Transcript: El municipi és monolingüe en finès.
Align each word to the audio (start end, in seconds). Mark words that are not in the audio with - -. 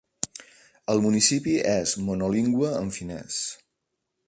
El 0.93 1.03
municipi 1.03 1.53
és 1.73 1.93
monolingüe 2.07 2.73
en 2.83 2.91
finès. 2.99 3.39